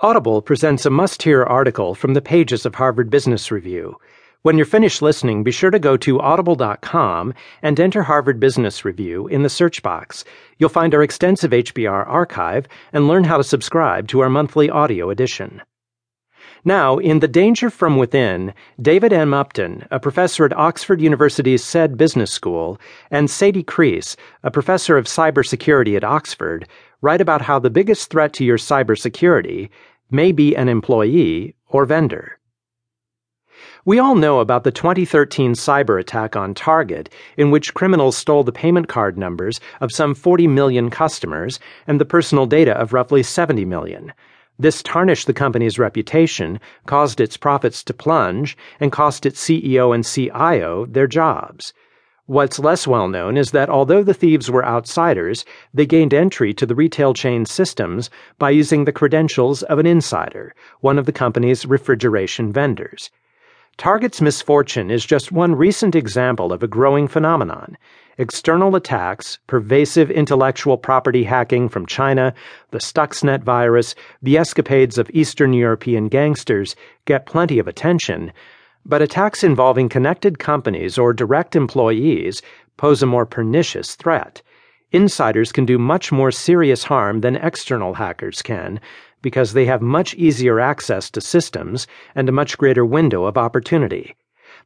[0.00, 3.96] Audible presents a must hear article from the pages of Harvard Business Review.
[4.42, 9.26] When you're finished listening, be sure to go to audible.com and enter Harvard Business Review
[9.26, 10.22] in the search box.
[10.58, 15.08] You'll find our extensive HBR archive and learn how to subscribe to our monthly audio
[15.08, 15.62] edition.
[16.62, 18.52] Now, in The Danger from Within,
[18.82, 19.32] David M.
[19.32, 22.78] Upton, a professor at Oxford University's Said Business School,
[23.10, 26.68] and Sadie Creese, a professor of cybersecurity at Oxford,
[27.00, 29.68] write about how the biggest threat to your cybersecurity
[30.10, 32.38] may be an employee or vendor.
[33.84, 38.50] We all know about the 2013 cyber attack on Target, in which criminals stole the
[38.50, 43.64] payment card numbers of some 40 million customers and the personal data of roughly 70
[43.64, 44.12] million.
[44.58, 50.04] This tarnished the company's reputation, caused its profits to plunge, and cost its CEO and
[50.04, 51.72] CIO their jobs.
[52.28, 56.66] What's less well known is that although the thieves were outsiders, they gained entry to
[56.66, 61.64] the retail chain's systems by using the credentials of an insider, one of the company's
[61.64, 63.12] refrigeration vendors.
[63.76, 67.78] Target's misfortune is just one recent example of a growing phenomenon.
[68.18, 72.34] External attacks, pervasive intellectual property hacking from China,
[72.72, 78.32] the Stuxnet virus, the escapades of Eastern European gangsters get plenty of attention
[78.88, 82.40] but attacks involving connected companies or direct employees
[82.76, 84.40] pose a more pernicious threat.
[84.92, 88.78] Insiders can do much more serious harm than external hackers can
[89.22, 94.14] because they have much easier access to systems and a much greater window of opportunity.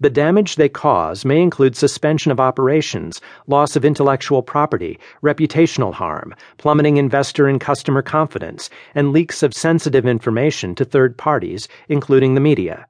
[0.00, 6.34] The damage they cause may include suspension of operations, loss of intellectual property, reputational harm,
[6.56, 12.40] plummeting investor and customer confidence, and leaks of sensitive information to third parties, including the
[12.40, 12.86] media.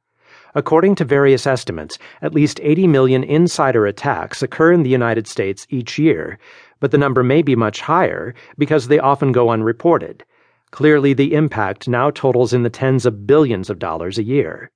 [0.57, 5.67] According to various estimates, at least 80 million insider attacks occur in the United States
[5.69, 6.39] each year,
[6.81, 10.25] but the number may be much higher because they often go unreported.
[10.71, 14.71] Clearly, the impact now totals in the tens of billions of dollars a year.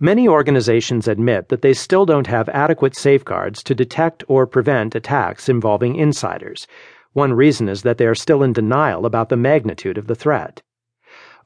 [0.00, 5.50] Many organizations admit that they still don't have adequate safeguards to detect or prevent attacks
[5.50, 6.66] involving insiders.
[7.12, 10.62] One reason is that they are still in denial about the magnitude of the threat.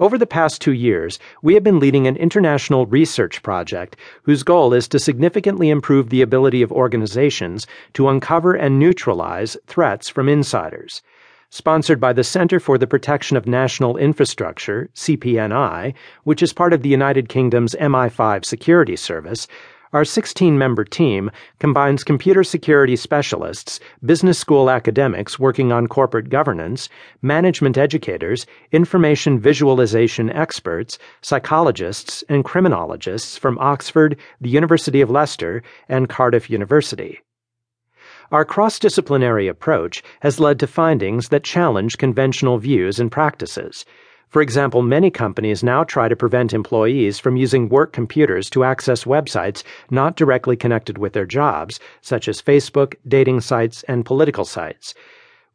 [0.02, 4.74] Over the past two years, we have been leading an international research project whose goal
[4.74, 11.02] is to significantly improve the ability of organizations to uncover and neutralize threats from insiders.
[11.50, 16.82] Sponsored by the Center for the Protection of National Infrastructure, CPNI, which is part of
[16.82, 19.46] the United Kingdom's MI5 security service,
[19.92, 26.88] our 16 member team combines computer security specialists, business school academics working on corporate governance,
[27.20, 36.08] management educators, information visualization experts, psychologists, and criminologists from Oxford, the University of Leicester, and
[36.08, 37.20] Cardiff University.
[38.30, 43.84] Our cross disciplinary approach has led to findings that challenge conventional views and practices.
[44.32, 49.04] For example, many companies now try to prevent employees from using work computers to access
[49.04, 54.94] websites not directly connected with their jobs, such as Facebook, dating sites, and political sites.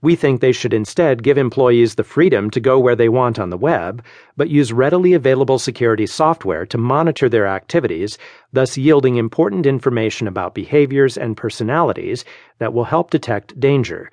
[0.03, 3.49] We think they should instead give employees the freedom to go where they want on
[3.49, 4.03] the web,
[4.35, 8.19] but use readily available security software to monitor their activities,
[8.53, 12.23] thus yielding important information about behaviors and personalities
[12.59, 14.11] that will help detect danger.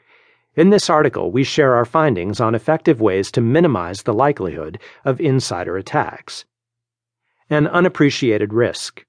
[0.56, 5.20] In this article, we share our findings on effective ways to minimize the likelihood of
[5.20, 6.44] insider attacks.
[7.50, 9.04] An unappreciated risk.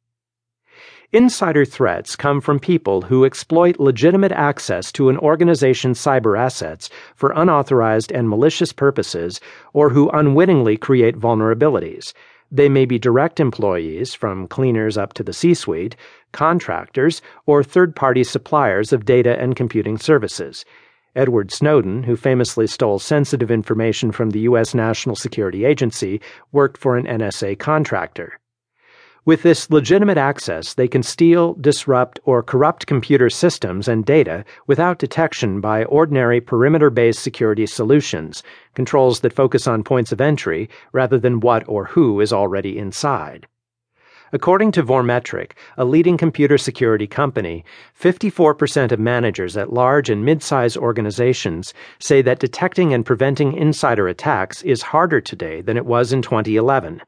[1.11, 7.31] Insider threats come from people who exploit legitimate access to an organization's cyber assets for
[7.35, 9.39] unauthorized and malicious purposes
[9.71, 12.11] or who unwittingly create vulnerabilities.
[12.51, 15.95] They may be direct employees, from cleaners up to the C suite,
[16.31, 20.65] contractors, or third party suppliers of data and computing services.
[21.15, 24.73] Edward Snowden, who famously stole sensitive information from the U.S.
[24.73, 26.21] National Security Agency,
[26.51, 28.39] worked for an NSA contractor.
[29.25, 34.99] With this legitimate access, they can steal, disrupt, or corrupt computer systems and data without
[34.99, 38.43] detection by ordinary perimeter based security solutions,
[38.75, 43.47] controls that focus on points of entry rather than what or who is already inside.
[44.33, 47.63] According to Vormetric, a leading computer security company,
[47.99, 54.63] 54% of managers at large and mid-size organizations say that detecting and preventing insider attacks
[54.63, 57.01] is harder today than it was in 2011.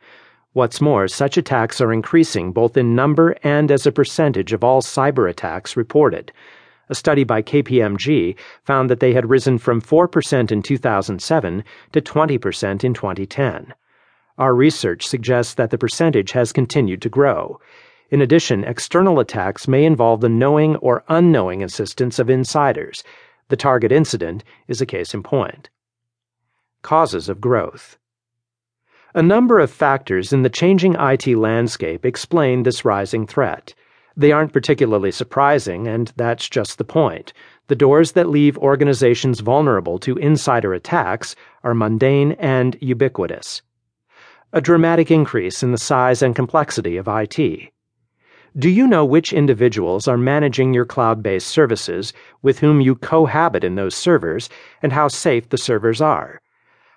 [0.53, 4.81] What's more, such attacks are increasing both in number and as a percentage of all
[4.81, 6.31] cyber attacks reported.
[6.89, 12.83] A study by KPMG found that they had risen from 4% in 2007 to 20%
[12.83, 13.73] in 2010.
[14.37, 17.59] Our research suggests that the percentage has continued to grow.
[18.11, 23.03] In addition, external attacks may involve the knowing or unknowing assistance of insiders.
[23.49, 25.69] The target incident is a case in point.
[26.83, 27.97] Causes of growth.
[29.15, 33.73] A number of factors in the changing IT landscape explain this rising threat.
[34.15, 37.33] They aren't particularly surprising, and that's just the point.
[37.67, 43.63] The doors that leave organizations vulnerable to insider attacks are mundane and ubiquitous.
[44.53, 47.37] A dramatic increase in the size and complexity of IT.
[48.57, 53.65] Do you know which individuals are managing your cloud based services, with whom you cohabit
[53.65, 54.47] in those servers,
[54.81, 56.39] and how safe the servers are?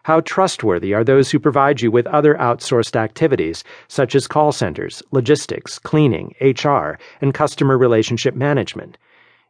[0.05, 5.03] How trustworthy are those who provide you with other outsourced activities, such as call centers,
[5.11, 8.97] logistics, cleaning, HR, and customer relationship management?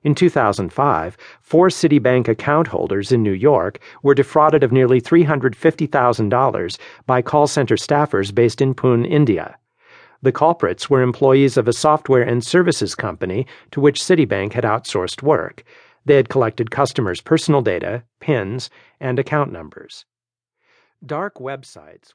[0.03, 7.21] In 2005, four Citibank account holders in New York were defrauded of nearly $350,000 by
[7.21, 9.59] call center staffers based in Pune, India.
[10.23, 15.23] The culprits were employees of a software and services company to which Citibank had outsourced
[15.23, 15.65] work.
[16.07, 18.71] They had collected customers' personal data, PINs,
[19.01, 20.07] and account numbers.
[21.05, 22.15] Dark websites